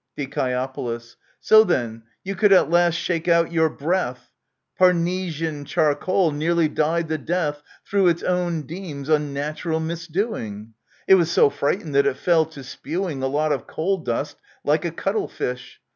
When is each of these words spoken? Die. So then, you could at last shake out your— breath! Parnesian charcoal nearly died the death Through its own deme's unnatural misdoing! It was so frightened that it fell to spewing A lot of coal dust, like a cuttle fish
Die. 0.17 0.67
So 1.41 1.63
then, 1.63 2.01
you 2.23 2.33
could 2.33 2.51
at 2.51 2.71
last 2.71 2.95
shake 2.95 3.27
out 3.27 3.51
your— 3.51 3.69
breath! 3.85 4.31
Parnesian 4.79 5.63
charcoal 5.63 6.31
nearly 6.31 6.67
died 6.67 7.07
the 7.07 7.19
death 7.19 7.61
Through 7.85 8.07
its 8.07 8.23
own 8.23 8.63
deme's 8.63 9.09
unnatural 9.09 9.79
misdoing! 9.79 10.73
It 11.07 11.13
was 11.13 11.29
so 11.29 11.51
frightened 11.51 11.93
that 11.93 12.07
it 12.07 12.17
fell 12.17 12.45
to 12.45 12.63
spewing 12.63 13.21
A 13.21 13.27
lot 13.27 13.51
of 13.51 13.67
coal 13.67 13.97
dust, 13.99 14.37
like 14.63 14.85
a 14.85 14.89
cuttle 14.91 15.27
fish 15.27 15.79